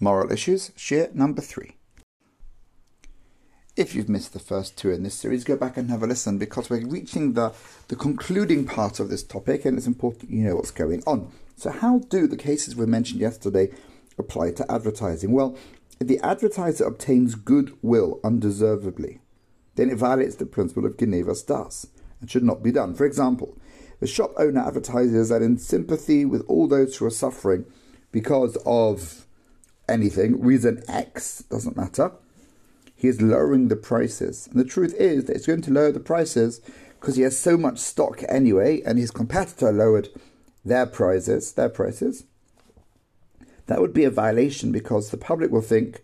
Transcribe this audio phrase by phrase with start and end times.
[0.00, 1.76] Moral Issues, Shiur number three.
[3.76, 6.38] If you've missed the first two in this series, go back and have a listen
[6.38, 7.52] because we're reaching the,
[7.88, 11.32] the concluding part of this topic and it's important you know what's going on.
[11.56, 13.70] So, how do the cases we mentioned yesterday
[14.18, 15.32] apply to advertising?
[15.32, 15.56] Well,
[16.00, 19.20] if the advertiser obtains goodwill undeservedly,
[19.74, 21.88] then it violates the principle of Genevas das
[22.20, 22.94] and should not be done.
[22.94, 23.58] For example,
[23.98, 27.64] the shop owner advertises that in sympathy with all those who are suffering
[28.12, 29.26] because of
[29.88, 32.12] anything, reason X, doesn't matter,
[32.94, 34.48] he is lowering the prices.
[34.50, 36.60] And the truth is that he's going to lower the prices
[36.98, 40.08] because he has so much stock anyway, and his competitor lowered
[40.64, 42.24] their prices, their prices.
[43.66, 46.02] That would be a violation because the public will think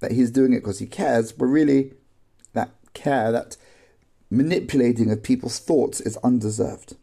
[0.00, 1.92] that he's doing it because he cares, but really
[2.54, 3.56] that care, that
[4.30, 6.96] manipulating of people's thoughts is undeserved.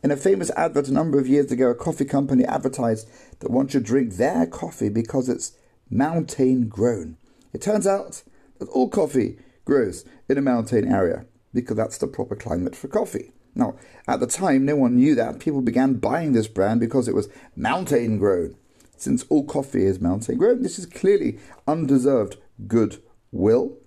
[0.00, 3.08] In a famous advert a number of years ago, a coffee company advertised
[3.40, 5.52] that one should drink their coffee because it's
[5.90, 7.16] mountain grown.
[7.52, 8.22] It turns out
[8.60, 13.32] that all coffee grows in a mountain area because that's the proper climate for coffee.
[13.56, 13.74] Now,
[14.06, 15.40] at the time, no one knew that.
[15.40, 18.54] People began buying this brand because it was mountain grown.
[18.96, 22.36] Since all coffee is mountain grown, this is clearly undeserved
[22.68, 23.78] goodwill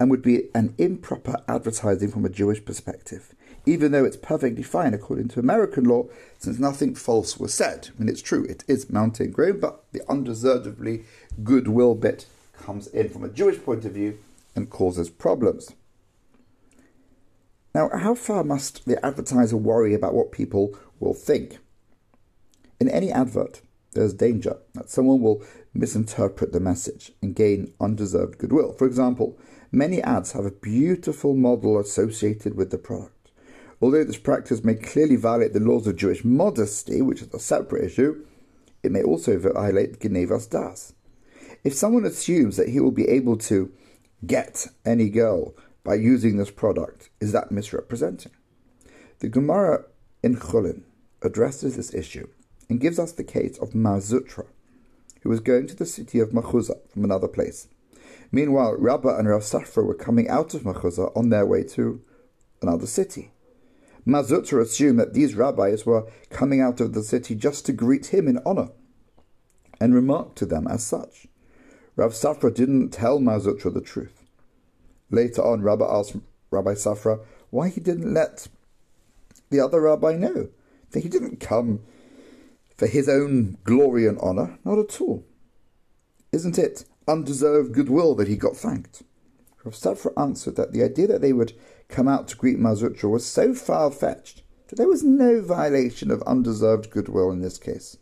[0.00, 3.34] and would be an improper advertising from a Jewish perspective,
[3.66, 6.06] even though it's perfectly fine according to American law,
[6.38, 7.88] since nothing false was said.
[7.88, 11.04] I mean, it's true, it is mountain grown, but the undeservedly
[11.42, 14.18] goodwill bit comes in from a Jewish point of view
[14.54, 15.72] and causes problems.
[17.74, 21.58] Now, how far must the advertiser worry about what people will think?
[22.78, 23.62] In any advert,
[23.92, 28.72] there's danger that someone will misinterpret the message and gain undeserved goodwill.
[28.74, 29.38] For example,
[29.72, 33.13] many ads have a beautiful model associated with the product.
[33.80, 37.84] Although this practice may clearly violate the laws of Jewish modesty, which is a separate
[37.84, 38.24] issue,
[38.82, 40.92] it may also violate Genevas das.
[41.64, 43.72] If someone assumes that he will be able to
[44.26, 48.32] get any girl by using this product, is that misrepresenting?
[49.20, 49.84] The Gemara
[50.22, 50.82] in Chulin
[51.22, 52.28] addresses this issue
[52.68, 54.46] and gives us the case of Mar Zutra,
[55.22, 57.68] who was going to the city of Machuza from another place.
[58.30, 62.02] Meanwhile, Rabbah and Rav Safra were coming out of Machuza on their way to
[62.60, 63.30] another city.
[64.04, 68.06] Mar Zutra assumed that these rabbis were coming out of the city just to greet
[68.06, 68.68] him in honor,
[69.80, 71.26] and remarked to them as such.
[71.96, 74.22] Rav Safra didn't tell Mar Zutra the truth.
[75.10, 76.16] Later on, Rabbi asked
[76.50, 77.20] Rabbi Safra
[77.50, 78.48] why he didn't let
[79.50, 80.48] the other rabbi know
[80.90, 81.80] that he didn't come
[82.76, 85.24] for his own glory and honor, not at all.
[86.32, 89.02] Isn't it undeserved goodwill that he got thanked?
[89.72, 91.54] Safra answered that the idea that they would
[91.88, 96.10] come out to greet Mar Zutra was so far fetched that there was no violation
[96.10, 97.96] of undeserved goodwill in this case.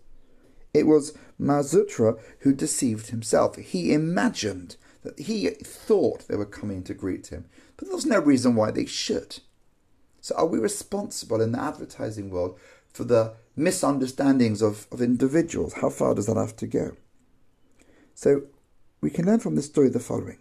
[0.75, 3.57] It was Mar Zutra who deceived himself.
[3.57, 7.47] He imagined that he thought they were coming to greet him,
[7.77, 9.41] but there was no reason why they should.
[10.21, 12.59] So, are we responsible in the advertising world
[12.93, 15.75] for the misunderstandings of, of individuals?
[15.75, 16.97] How far does that have to go?
[18.15, 18.43] So,
[19.01, 20.39] we can learn from this story the following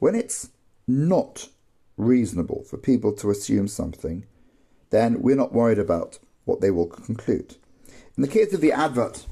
[0.00, 0.50] when it's
[0.90, 1.48] not
[1.96, 4.26] reasonable for people to assume something,
[4.90, 7.56] then we're not worried about what they will conclude.
[8.16, 9.26] In the case of the advert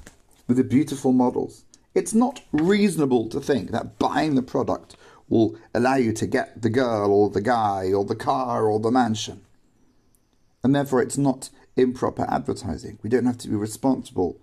[0.46, 1.64] with the beautiful models,
[1.94, 4.96] it's not reasonable to think that buying the product
[5.28, 8.90] will allow you to get the girl or the guy or the car or the
[8.90, 9.42] mansion.
[10.62, 12.98] And therefore, it's not improper advertising.
[13.02, 14.40] We don't have to be responsible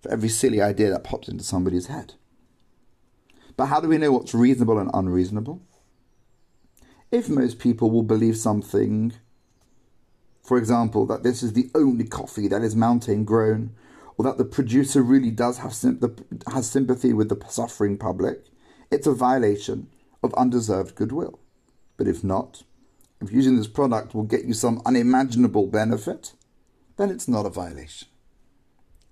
[0.00, 2.14] for every silly idea that pops into somebody's head.
[3.56, 5.62] But how do we know what's reasonable and unreasonable?
[7.16, 9.14] If most people will believe something,
[10.42, 13.74] for example, that this is the only coffee that is mountain grown,
[14.18, 15.74] or that the producer really does have
[16.52, 18.44] has sympathy with the suffering public,
[18.90, 19.88] it's a violation
[20.22, 21.40] of undeserved goodwill.
[21.96, 22.64] But if not,
[23.22, 26.34] if using this product will get you some unimaginable benefit,
[26.98, 28.08] then it's not a violation.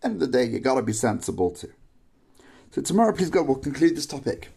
[0.03, 1.73] End of the day, you got to be sensible too.
[2.71, 4.51] So tomorrow, please God, we'll conclude this topic.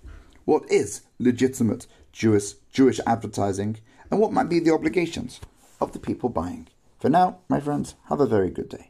[0.43, 1.87] What is legitimate
[2.17, 3.77] Jewish Jewish advertising,
[4.09, 5.39] and what might be the obligations
[5.79, 6.67] of the people buying?
[6.97, 8.89] For now, my friends, have a very good day.